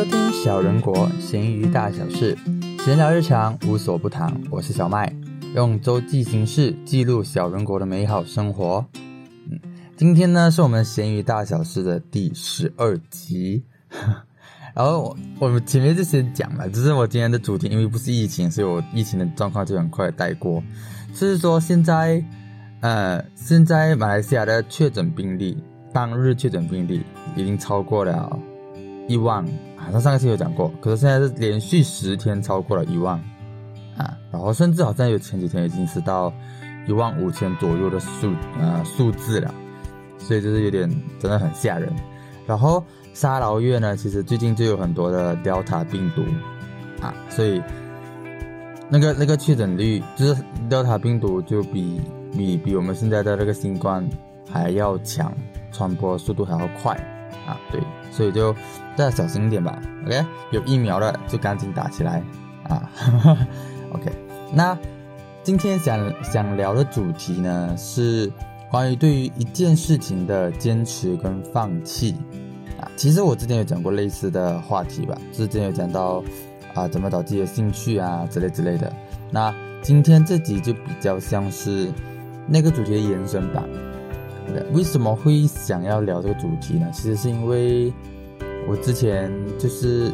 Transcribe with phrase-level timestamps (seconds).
[0.00, 2.34] 收听小人国闲鱼大小事，
[2.82, 4.34] 闲聊日常无所不谈。
[4.50, 5.14] 我是小麦，
[5.54, 8.82] 用周记形式记录小人国的美好生活。
[9.50, 9.60] 嗯，
[9.98, 13.62] 今天呢是我们闲鱼大小事的第十二集。
[14.74, 20.62] 然后我我们前面就先讲了，只是我今天的主题，因为不是疫情，所以我疫情的状况就很快带过。
[21.12, 22.24] 就是说现在，
[22.80, 27.02] 呃，现在马来西亚的确诊病例，当日确诊病例
[27.36, 28.38] 已经超过了
[29.10, 29.44] 一万。
[29.76, 33.16] 好像上个期有讲过，可是现在是连续十天超过了一万
[33.96, 36.32] 啊，然后甚至好像有前几天已经是到
[36.86, 39.52] 一万五千左右的数呃数字了，
[40.18, 40.88] 所以就是有点
[41.18, 41.90] 真的很吓人。
[42.46, 46.22] 然后沙劳越呢，其实最近就有很多的 Delta 病毒
[47.02, 47.60] 啊，所以
[48.90, 50.36] 那个那个确诊率就是
[50.68, 52.00] Delta 病毒就比
[52.32, 54.06] 比比我们现在的那个新冠
[54.48, 55.32] 还要强，
[55.72, 56.94] 传播速度还要快
[57.46, 57.80] 啊，对。
[58.10, 58.52] 所以就
[58.96, 60.24] 大家小心一点吧，OK？
[60.50, 62.22] 有疫苗的就赶紧打起来
[62.68, 62.90] 啊
[63.92, 64.10] ，OK？
[64.52, 64.76] 那
[65.44, 68.30] 今天想想聊的主题呢是
[68.68, 72.16] 关于对于一件事情的坚持跟放弃
[72.80, 72.90] 啊。
[72.96, 76.22] 其实我之前有讲过类似的话题吧，之前有讲到
[76.74, 78.92] 啊怎么找自己的兴趣啊之类之类的。
[79.30, 81.92] 那今天这集就比较像是
[82.48, 83.62] 那个主题的延伸版。
[84.72, 86.88] 为什么会想要聊这个主题呢？
[86.92, 87.92] 其实是因为
[88.68, 90.12] 我之前就是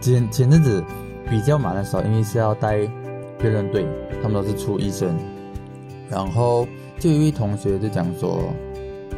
[0.00, 0.82] 前前阵子
[1.28, 2.78] 比较忙的时候，因为是要带
[3.38, 3.86] 辩论队，
[4.22, 5.16] 他们都是初医生，
[6.08, 6.66] 然后
[6.98, 8.40] 就一位同学就讲说，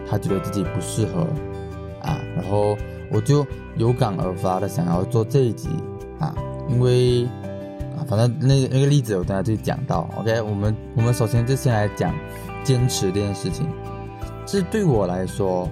[0.09, 1.27] 他觉得自己不适合
[2.03, 2.77] 啊，然后
[3.11, 5.69] 我就有感而发的想要做这一集
[6.19, 6.35] 啊，
[6.69, 7.25] 因为
[7.97, 12.15] 啊，反正那那个例子我等下就讲到，OK，我们我们首先就先来讲
[12.65, 13.67] 坚持这件事情。
[14.51, 15.71] 是对我来说，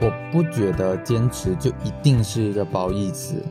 [0.00, 3.42] 我不觉得坚持就一定是一个褒义词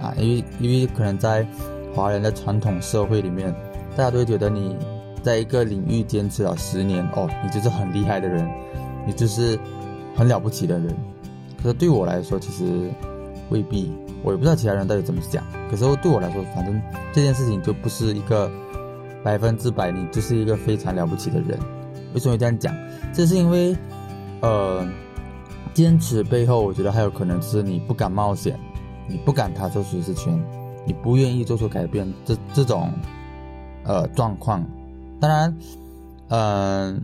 [0.00, 1.46] 啊，因为因为可能在
[1.94, 3.54] 华人的传统社会里面，
[3.96, 4.76] 大家都会觉得你
[5.22, 8.44] 在一个领域坚持了十年哦，你就是很厉害的人，
[9.06, 9.56] 你就是
[10.16, 10.88] 很了不起的人。
[11.62, 12.90] 可是对我来说，其实
[13.50, 13.92] 未必，
[14.24, 15.44] 我也不知道其他人到底怎么想。
[15.70, 16.82] 可是对我来说，反正
[17.12, 18.50] 这件事情就不是一个
[19.22, 21.56] 百分之百，你就是一个非常了不起的人。
[22.14, 22.74] 为什么会这样讲？
[23.12, 23.76] 这是因为。
[24.44, 24.84] 呃，
[25.72, 28.58] 坚持背后，我觉得还有可能是你不敢冒险，
[29.08, 30.36] 你不敢踏出舒适圈，
[30.84, 32.90] 你不愿意做出改变，这这种
[33.84, 34.66] 呃状况。
[35.20, 35.56] 当然，
[36.26, 37.00] 嗯，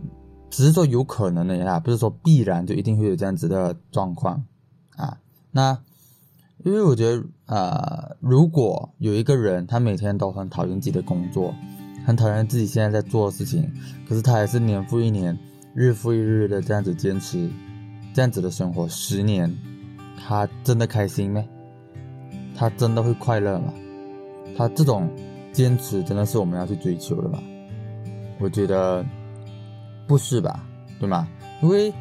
[0.49, 4.43] 只是说有可能的呀，不是说必然就一定会有这样子的状况
[4.97, 5.17] 啊。
[5.51, 5.79] 那
[6.65, 11.55] 因为我觉得，呃，如果有一个人他每天都很讨厌自己的工作，
[12.05, 13.71] 很讨厌自己现在在做的事情，
[14.07, 15.37] 可是他还是年复一年。
[15.75, 17.47] 日复一日的这样子坚持，
[18.11, 19.55] 这样子的生活十年，
[20.17, 21.45] 他真的开心吗？
[22.57, 23.71] 他真的会快乐吗？
[24.57, 25.07] 他这种
[25.53, 27.39] 坚持真的是我们要去追求的吗？
[28.39, 29.05] 我觉得
[30.07, 30.65] 不是吧，
[30.99, 31.27] 对吗？
[31.61, 31.93] 因为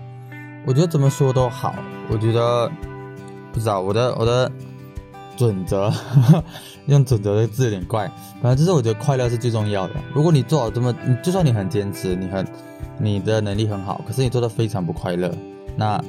[0.66, 1.74] 我觉得怎么说都好，
[2.10, 2.68] 我觉得
[3.52, 4.50] 不知道我的我的
[5.38, 5.90] 准则，
[6.86, 8.06] 用准则的字有点怪，
[8.42, 9.94] 反正就是我觉得快乐是最重要的。
[10.12, 12.46] 如果你做好这么，就算你很坚持，你很。
[13.00, 15.32] 你的能力很好，可是你做的非常不快乐，
[15.76, 16.02] 那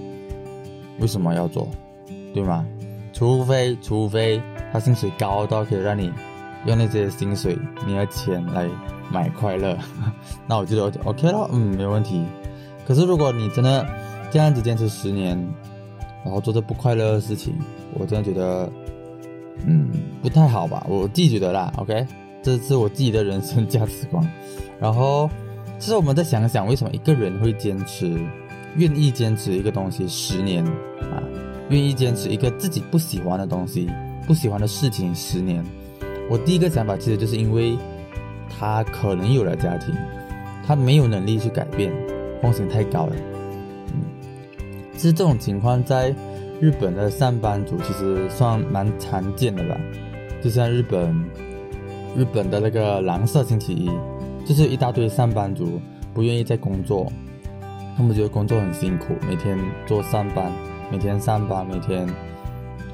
[1.00, 1.70] 为什么要做，
[2.34, 2.66] 对吗？
[3.14, 4.42] 除非除非
[4.74, 6.12] 他薪水高到可以让你
[6.66, 8.68] 用那些薪水、你的钱来
[9.12, 9.78] 买快乐，
[10.50, 12.26] 那我觉得 OK 了，嗯，没问题。
[12.88, 13.86] 可是如果你真的
[14.32, 15.38] 这样子坚持十年，
[16.26, 17.54] 然后做着不快乐的事情，
[17.94, 18.68] 我真的觉得，
[19.66, 19.90] 嗯，
[20.22, 20.86] 不太好吧？
[20.90, 22.06] 我自己觉得啦，OK，
[22.42, 24.26] 这是我自己的人生价值观，
[24.80, 25.30] 然后。
[25.82, 28.20] 其实我们再想想，为什么一个人会坚持，
[28.76, 31.24] 愿意坚持一个东西十年啊？
[31.70, 33.90] 愿意坚持一个自己不喜欢的东西、
[34.28, 35.64] 不喜欢的事情十年？
[36.30, 37.78] 我第一个想法其实就是因为
[38.50, 39.96] 他可能有了家庭，
[40.68, 41.94] 他没有能力去改变，
[42.42, 43.16] 风险太高了。
[43.94, 44.04] 嗯，
[44.98, 46.14] 其实这种情况在
[46.60, 49.78] 日本的上班族其实算蛮常见的吧？
[50.42, 51.14] 就像日本
[52.16, 53.90] 日本的那个蓝色星期一。
[54.46, 55.80] 就是一大堆上班族
[56.12, 57.12] 不愿意再工作，
[57.96, 60.52] 他们觉得工作很辛苦，每天做上班，
[60.92, 62.08] 每天上班，每天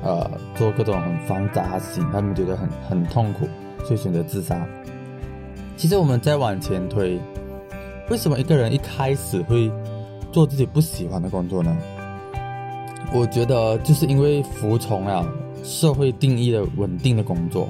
[0.03, 3.47] 呃做各种很繁杂的事情，他们觉得很很痛苦，
[3.85, 4.67] 所以选择自杀。
[5.77, 7.21] 其实我们再往前推，
[8.09, 9.71] 为什么一个人一开始会
[10.33, 11.73] 做自己不喜欢的工作呢？
[13.13, 15.25] 我觉得就是因为服从了
[15.63, 17.67] 社会定义的稳定的工作。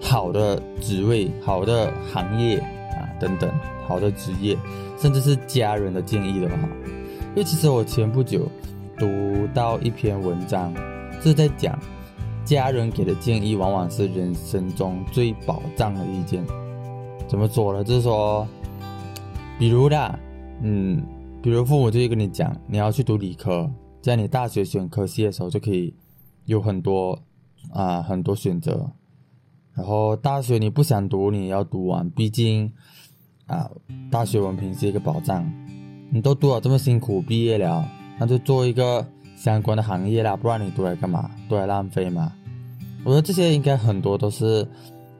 [0.00, 3.48] 好的职位、好的行业啊，等等，
[3.86, 4.58] 好的职业，
[4.98, 6.56] 甚至是家人的建议的话，
[7.30, 8.48] 因为其实我前不久
[8.98, 9.06] 读
[9.54, 10.74] 到一篇文章，
[11.22, 11.78] 是在讲
[12.44, 16.44] 家人给的建议往往是人生中最宝藏的意见。
[17.28, 17.84] 怎么说呢？
[17.84, 18.46] 就是说，
[19.58, 20.18] 比如啦，
[20.62, 21.00] 嗯，
[21.40, 23.70] 比如父母就会跟你讲，你要去读理科，
[24.02, 25.94] 在你大学选科系的时候就可以
[26.44, 27.18] 有很多
[27.72, 28.90] 啊很多选择。
[29.74, 32.70] 然后大学你不想读，你要读完，毕竟
[33.46, 33.70] 啊，
[34.10, 35.50] 大学文凭是一个保障。
[36.10, 37.88] 你都读了这么辛苦，毕业了，
[38.18, 41.30] 那就做一个相关的行业啦，不然你读来干嘛？
[41.48, 42.32] 读来浪费嘛？
[43.04, 44.68] 我觉得这些应该很多都是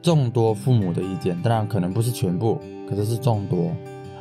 [0.01, 3.71] 众多父母的意见，当然可能不是全部，可是是众多。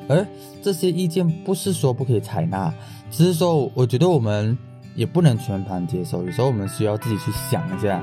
[0.09, 0.27] 而
[0.63, 2.73] 这些意见不是说不可以采纳，
[3.11, 4.57] 只是说我觉得我们
[4.95, 8.03] 也不能全盘接受，有时候我们需要自己去想一下，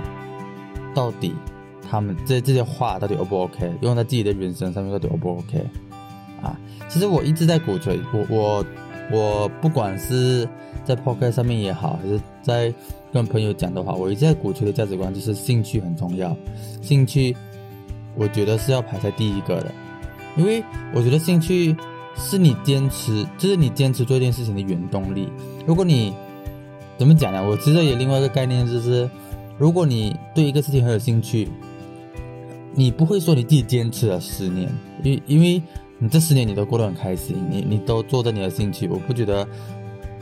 [0.94, 1.34] 到底
[1.90, 5.66] 他们这这些话到底 O 不 OK，用在自己的人生上面到底 O 不 OK？
[6.42, 6.58] 啊，
[6.88, 8.66] 其实我一直在鼓吹，我我
[9.12, 10.48] 我不管是
[10.86, 12.74] 在 Pocket 上面也好，还是在
[13.12, 16.36] 跟朋友讲的话，我一直在鼓吹的价值观就是兴趣很重要，
[16.82, 17.36] 兴趣
[18.16, 19.72] 我觉得是要排在第一个的，
[20.40, 20.64] 因为
[20.96, 21.76] 我觉得兴趣
[22.16, 25.28] 是你坚持，就是你坚持做一件事情的原动力。
[25.68, 26.14] 如果你
[26.98, 27.46] 怎么讲呢？
[27.46, 29.10] 我其实有另外一个概念，就是
[29.58, 31.48] 如果你对一个事情很有兴趣，
[32.74, 34.68] 你不会说你自己坚持了十年，
[35.04, 35.62] 因因为。
[36.02, 39.46] 你这十年你都过得很开心，你你都做着你的兴趣，我不觉得，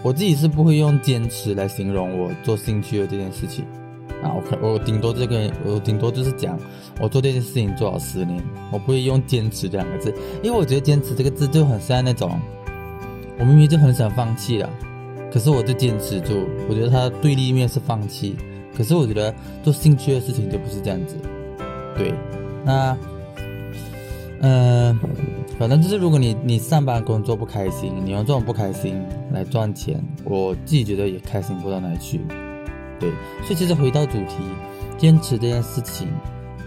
[0.01, 3.63] 我自己是不会用坚持来形容我做兴趣的这件事情，
[4.23, 6.57] 啊，我可我顶多这个我顶多就是讲
[6.99, 12.39] 我做这件事情做了十年，我不会用坚持这两个字，因为我觉得坚持这个字就很像那种，
[13.39, 14.69] 我明明就很想放弃了，
[15.31, 18.35] 可是我就坚持住，我觉得它对立面是放弃，
[18.75, 19.33] 可是我觉得
[19.63, 21.15] 做兴趣的事情就不是这样子，
[21.97, 22.13] 对，
[22.65, 22.97] 那。
[24.39, 24.95] 嗯，
[25.57, 32.21] 反正就是，如果你你上班工作不开心，你用这种不开心来赚钱，我自己觉得也开心不到哪里去。
[32.99, 33.09] 对，
[33.44, 34.35] 所以其实回到主题，
[34.97, 36.07] 坚持这件事情，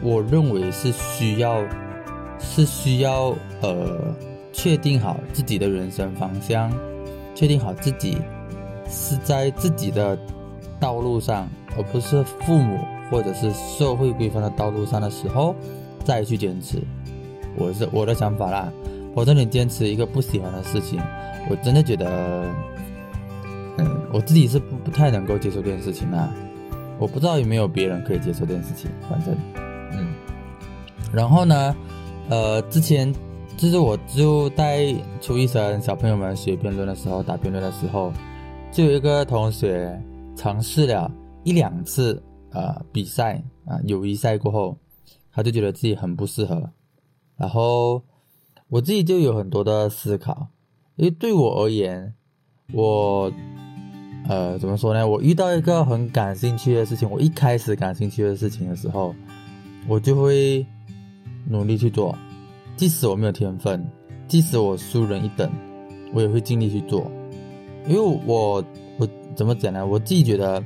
[0.03, 1.63] 我认为是需要，
[2.39, 4.15] 是需要呃，
[4.53, 6.73] 确定好自己的人生方向，
[7.35, 8.19] 确定好自己
[8.89, 10.19] 是在自己的
[10.79, 12.79] 道路上，而不是父母
[13.11, 15.55] 或者是社会规范的道路上的时候，
[16.05, 16.81] 再去坚持。
[17.57, 18.73] 我是我的想法啦，
[19.15, 21.01] 否则你坚持一个不喜欢的事情，
[21.51, 22.45] 我真的觉得，
[24.13, 26.33] 我自己是不不太能够接受这件事情啊。
[26.99, 29.35] 我不知道有没有别人可以接受这件事情，反正，
[29.93, 30.15] 嗯。
[31.13, 31.75] 然后呢，
[32.29, 33.11] 呃，之前
[33.57, 38.13] 就是我就带初一生小朋友们学辩论的时候，打辩论的时候，
[38.71, 39.99] 就有一个同学
[40.37, 41.11] 尝试了
[41.43, 42.23] 一两次
[42.53, 44.77] 呃比赛啊友谊赛过后，
[45.33, 46.71] 他就觉得自己很不适合。
[47.37, 48.03] 然后
[48.69, 50.49] 我自己就有很多的思考，
[50.97, 52.15] 因为对我而言，
[52.75, 53.33] 我
[54.29, 55.07] 呃怎么说呢？
[55.07, 59.15] 我遇到一个很感兴趣的事情，我一开始感兴趣的事情的时候，
[59.89, 60.65] 我就会
[61.49, 62.17] 努力去做，
[62.77, 63.85] 即使我没有天分，
[64.29, 65.51] 即使我输人一等，
[66.13, 67.11] 我也会尽力去做，
[67.87, 68.65] 因为我
[68.99, 69.87] 我怎么讲呢？
[69.87, 70.63] 我自己觉得，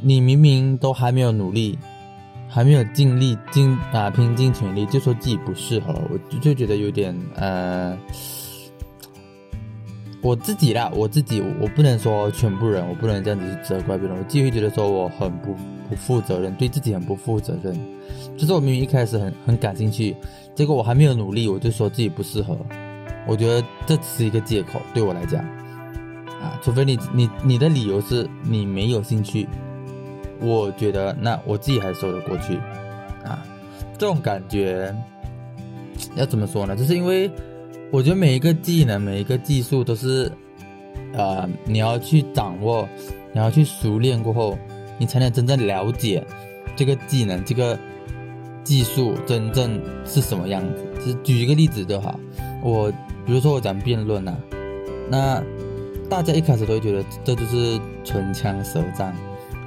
[0.00, 1.78] 你明明都还没有努力。
[2.48, 7.98] 还没有尽力尽啊拼尽全力，就说自己不适合，我就就觉得有点呃，
[10.26, 15.54] 我自己啦，我自己我不能说全部人，我不能这样子去责怪别人，我自己会觉得说我很不
[15.88, 17.72] 不负责任，对自己很不负责任。
[18.36, 20.16] 就是我明明一开始很很感兴趣，
[20.52, 22.58] 结果我还没有努力，我就说自己不适合，
[23.24, 25.44] 我觉得这是一个借口，对我来讲
[26.42, 29.46] 啊，除非你你你的理由是你没有兴趣。
[30.40, 32.56] 我觉得那我自己还说得过去，
[33.24, 33.46] 啊，
[33.96, 34.92] 这种感觉
[36.16, 36.74] 要怎么说呢？
[36.74, 37.30] 就是因为
[37.92, 40.30] 我觉得每一个技能、每一个技术都是，
[41.14, 42.86] 呃，你要去掌握，
[43.32, 44.58] 你要去熟练过后，
[44.98, 46.22] 你才能真正了解
[46.74, 47.78] 这个技能、这个
[48.64, 50.84] 技术真正是什么样子。
[50.98, 52.18] 就是举一个例子就好，
[52.62, 52.90] 我
[53.24, 54.36] 比如说我讲辩论呐，
[55.08, 55.42] 那
[56.10, 59.14] 大家一开始都会觉得这就是唇枪舌战。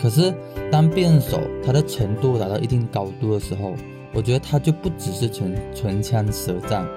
[0.01, 0.33] 可是，
[0.71, 3.73] 当辩手他的程度达到一定高度的时候，
[4.13, 6.87] 我觉得他就不只是纯唇枪舌战，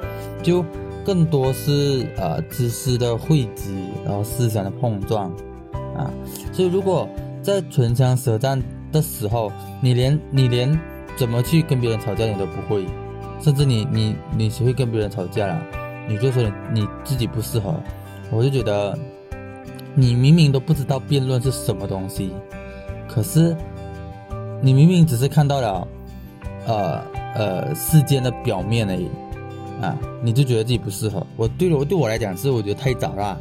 [0.40, 0.64] 就
[1.04, 5.30] 更多是呃知识的汇集，然后思想的碰撞
[5.96, 6.10] 啊。
[6.52, 7.08] 所以，如果
[7.42, 10.78] 在唇枪舌战的时候，你连你连
[11.16, 12.86] 怎么去跟别人吵架你都不会，
[13.40, 15.62] 甚至你你你学会跟别人吵架了，
[16.08, 17.74] 你就说你你自己不适合，
[18.30, 18.96] 我就觉得
[19.94, 22.32] 你明明都不知道辩论是什么东西。
[23.08, 23.56] 可是，
[24.60, 25.88] 你明明只是看到了，
[26.66, 27.00] 呃
[27.34, 29.10] 呃，事件的表面而已，
[29.82, 31.26] 啊，你就觉得自己不适合。
[31.36, 33.38] 我对我对我来讲是，我觉得太早了，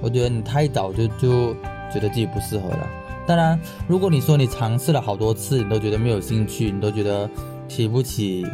[0.00, 1.52] 我觉得你太早就就
[1.92, 2.88] 觉得自己不适合了。
[3.26, 7.28] 当然，如果你说你尝试了好多次，你都觉得没有兴趣，你都觉得
[7.68, 8.46] 提不起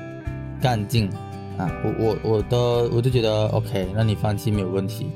[0.61, 1.11] 干劲
[1.59, 5.07] 啊，我我我都我就觉得 OK，那你放弃没有问题。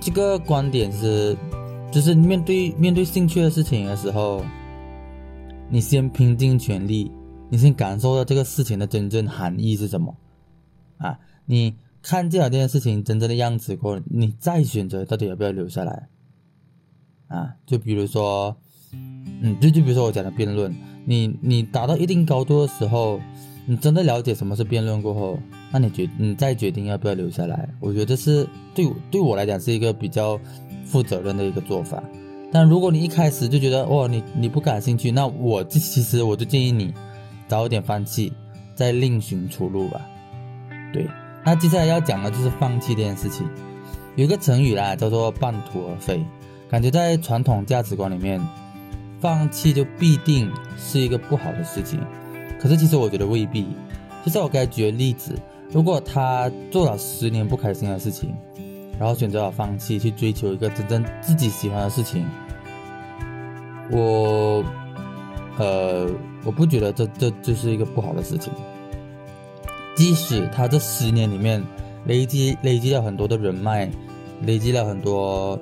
[0.00, 1.36] 这个观点是，
[1.90, 4.44] 就是面对面对兴趣的事情的时候，
[5.70, 7.10] 你先拼尽全力，
[7.48, 10.12] 你先感受到这个事情的真正含义是什么
[11.02, 11.18] 啊？
[11.44, 16.08] 你看见了这件事情真正的样子过后，你再选择到底要不要留下来
[17.28, 17.56] 啊？
[17.66, 18.56] 就比如说。
[18.94, 20.70] 嗯，就就比如说我讲的辩论，
[21.06, 23.18] 你你达到一定高度的时候，
[23.64, 25.38] 你真的了解什么是辩论过后，
[25.72, 30.38] 那你决你再决定要不要留下来，我觉得是对对我来讲是一个比较
[30.84, 32.04] 负责任的一个做法。
[32.52, 36.92] 但如果你一开始就觉得哦你你不感兴趣，那我这其实我就建议你
[37.48, 38.30] 早一点放弃，
[38.74, 40.02] 再另寻出路吧。
[40.92, 41.08] 对，
[41.44, 43.48] 那接下来要讲的就是放弃这件事情。
[44.16, 46.24] 有一个成语啦，叫做半途而废，
[46.68, 48.40] 感觉在传统价值观里面。
[49.20, 52.00] 放弃就必定是一个不好的事情，
[52.60, 53.68] 可是其实我觉得未必。
[54.24, 55.32] 就像我刚才举的例子，
[55.70, 58.34] 如果他做了十年不开心的事情，
[58.98, 62.26] 然后选择了放弃去追求一个真正自己喜欢的事情，
[63.92, 64.64] 我，
[65.56, 66.10] 呃，
[66.44, 68.52] 我不觉得这这就是一个不好的事情。
[69.94, 71.62] 即使他这十年里面
[72.06, 73.90] 累积累积了很多的人脉，
[74.42, 75.58] 累积了很多。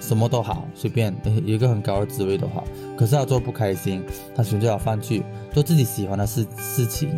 [0.00, 2.62] 什么都好，随便有一个很高的职位都好，
[2.94, 4.04] 可是他做不开心，
[4.36, 7.08] 他选择了放弃做自己喜欢的事事情，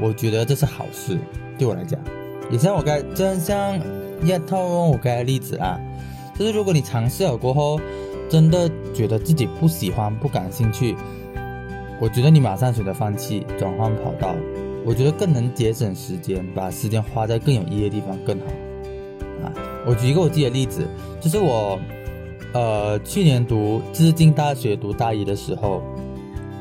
[0.00, 1.18] 我觉得这是好事，
[1.58, 1.98] 对我来讲，
[2.48, 3.76] 也像我该，就像
[4.22, 5.76] 一套用我刚才例子啊，
[6.38, 7.80] 就是如果你尝试了过后，
[8.28, 10.94] 真的觉得自己不喜欢、不感兴趣，
[12.00, 14.36] 我觉得你马上选择放弃，转换跑道，
[14.84, 18.46] 我觉得更能节省时间，把时间花在更有意义的地方更好。
[19.44, 19.52] 啊，
[19.86, 20.86] 我举一个我自己的例子，
[21.20, 21.78] 就是我。
[22.52, 25.80] 呃，去年读资金大学读大一的时候，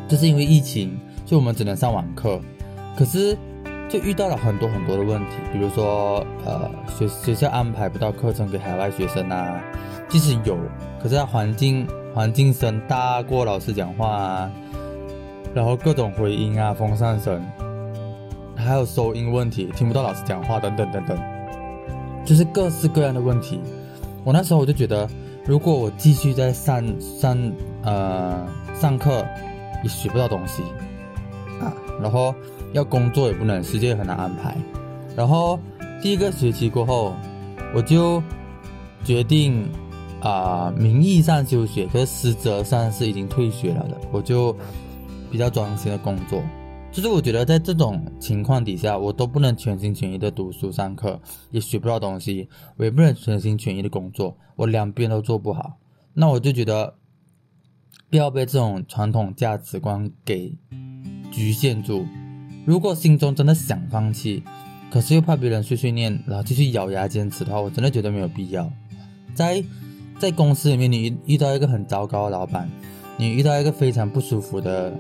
[0.08, 0.96] 就是因为疫情，
[1.26, 2.40] 就我们只能上网课。
[2.96, 3.36] 可是
[3.90, 9.60] 就遇到了很多很多的问题，比如说呃，学学校安排不到课程给海外学生啊，
[10.08, 10.56] 即使有，
[11.02, 14.52] 可是它环境环境声大过老师讲话啊，
[15.56, 17.44] 然后各种回音啊，风扇声，
[18.60, 21.18] 还有收音问题，听不到老师讲话等等等等，
[22.26, 23.60] 就是各式各样的问题。
[24.24, 25.10] 我那时候我就觉得。
[25.46, 27.52] 如果我继续在上上
[27.82, 29.26] 呃上课，
[29.82, 30.62] 也学不到东西
[31.60, 32.36] 啊，然后
[32.72, 34.56] 要工作也不能，时间也很难安排。
[35.16, 35.58] 然后
[36.04, 37.16] 第一个学期过后，
[37.74, 38.22] 我就
[39.04, 39.68] 决定
[40.22, 43.98] 啊，名义上休学，可是实则上是已经退学了的。
[44.12, 44.56] 我就
[45.32, 46.44] 比较专心的工作。
[46.92, 55.78] 就是我觉得在这种情况底下，我都不能全心全意的读书上课，也学不到东西，我也不能全心全意的工作，我两边都做不好，
[56.16, 56.96] 那我就觉得
[58.10, 60.58] 不要被这种传统价值观给
[61.32, 62.06] 局限住。
[62.66, 64.44] 如果心中真的想放弃，
[64.92, 68.70] 可是又怕别人碎碎念，然后继续咬牙坚持的话，我真的觉得没有必要。
[69.36, 69.64] 在
[70.18, 72.68] 在公司里面，你遇到一个很糟糕的老板，
[73.16, 74.92] 你遇到一个非常不舒服的。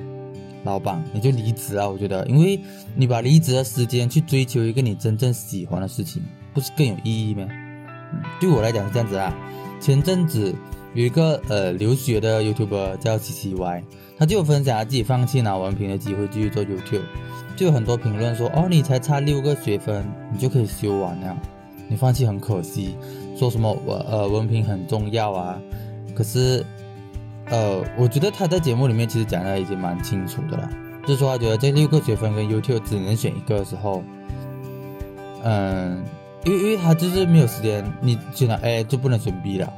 [0.63, 1.87] 老板，你就离职啊！
[1.87, 2.59] 我觉得，因为
[2.95, 6.21] 你把离职的时间去追求一个你真正喜欢的事情，
[6.53, 7.47] 不是更有意义吗？
[7.49, 9.33] 嗯，对我来讲是这样子啊。
[9.79, 10.53] 前阵子
[10.93, 13.83] 有一个呃留学的 YouTuber 叫 C C Y，
[14.17, 17.03] 他就分享他自己放弃拿文凭的机会继续做 YouTube，
[17.55, 21.37] 就有很多评论说：“哦，你才差六个学分，你就可以修完了，
[21.87, 22.95] 你放弃很可惜。”
[23.37, 25.61] 说什么文呃文凭很重要啊？
[26.13, 26.65] 可是。
[27.49, 30.69] 呃，我觉得他在节目里面其实讲的已经蛮清楚的了，
[31.03, 34.03] 就是说他觉得这六个学分跟 YouTube 只能选一个的时候，
[35.43, 36.03] 嗯，
[36.45, 39.71] 因为因为他就是没有时间，你选了 A 就不能选 B 了，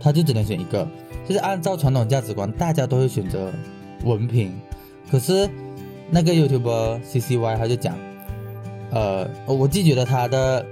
[0.00, 0.86] 他就只能选一个。
[1.28, 3.52] 就是按照传统价值观，大家都会选择
[4.02, 4.52] 文凭，
[5.10, 5.48] 可是
[6.10, 7.94] 那个 YouTuber CCY 他就讲，
[8.90, 10.66] 呃，我既觉得他的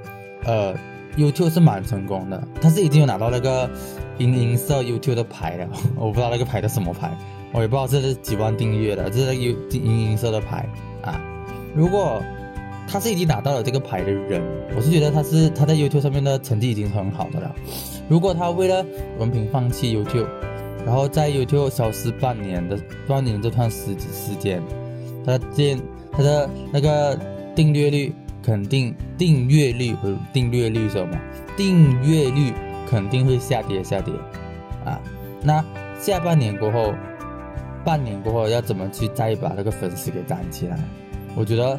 [0.45, 0.75] 呃
[1.18, 3.68] YouTube 是蛮成功的，他是已经有拿到那个。
[4.18, 7.16] 银银色 YouTube 的牌了， 我不知道那个牌的什么牌，
[7.52, 10.68] 我也不知道这是几万订阅的，这是 U 银银色的牌
[11.02, 11.20] 啊。
[11.72, 12.20] 如果
[12.88, 14.42] 他是已经拿到了这个牌的人，
[14.75, 17.54] 我是觉得他是他在 YouTube 上面的成绩已经很好的了。
[18.08, 18.84] 如果他为了
[19.20, 20.26] 文凭放弃 YouTube，
[20.84, 24.60] 然后在 YouTube 消失半年的半年这段时时间，
[25.25, 25.78] 他的
[26.10, 27.16] 他的那个
[27.54, 31.18] 订阅率肯定订阅率不是订阅率什么
[31.57, 32.52] 订阅率。
[32.90, 34.14] 肯定会下跌，下跌，
[34.83, 34.99] 啊，
[35.42, 35.62] 那
[36.00, 36.95] 下半年过后，
[37.85, 40.78] 半年过后要怎么去再把那个粉丝给攒起来？
[41.37, 41.78] 我觉得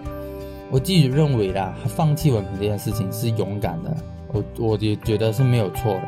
[0.69, 3.97] 我自己认为啦，放弃文凭这件事情是勇敢的，
[4.31, 6.03] 我我也觉得是没有错的。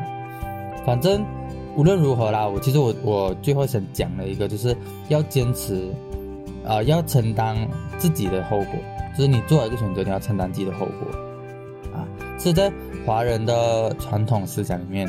[0.86, 1.24] 反正
[1.74, 4.76] 无论如何啦，我其实我我最后想讲的一个就是
[5.08, 5.92] 要坚持，
[6.64, 7.56] 啊，要承担
[7.98, 8.78] 自己的后果，
[9.16, 11.10] 就是你做了一个选择，你要承担自己的后果，
[11.92, 12.06] 啊，
[12.38, 12.72] 是在
[13.04, 15.08] 华人的传统思想里面，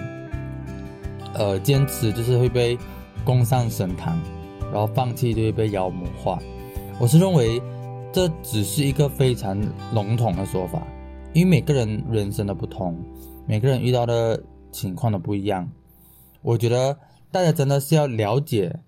[1.33, 2.77] 呃，坚持就是会被
[3.23, 4.17] 供上神坛，
[4.71, 6.37] 然后放弃就会被妖魔化。
[6.99, 7.61] 我是认为
[8.11, 9.59] 这只是一个非常
[9.93, 10.81] 笼统的说法，
[11.33, 12.97] 因为每个人人生的不同，
[13.47, 14.41] 每个人遇到的
[14.71, 15.67] 情况都不一样。
[16.41, 16.97] 我觉得
[17.31, 18.81] 大家真的是要了解，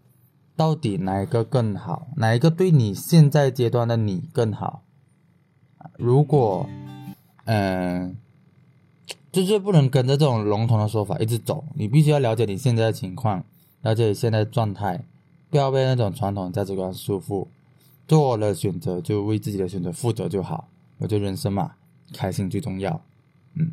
[0.56, 4.84] 到底哪一个更好，哪一个对你现在阶段的你更好。
[5.98, 6.68] 如果，
[7.46, 8.16] 嗯，
[9.32, 13.44] 就是不能跟着这种笼统的说法一直走，你必须要了解你现在的情况，
[13.82, 15.04] 了解你现在的状态，
[15.50, 17.48] 不要被那种传统价值观束缚。
[18.08, 20.68] 做了选择就为自己的选择负责就好。
[21.00, 21.72] 我觉得人生嘛，
[22.14, 23.02] 开心最重要。
[23.56, 23.72] 嗯，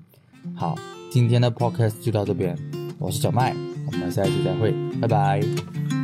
[0.54, 0.74] 好，
[1.10, 2.56] 今天的 podcast 就到这边，
[2.98, 3.54] 我是小麦。
[3.86, 6.01] 我们下一期再会，拜拜。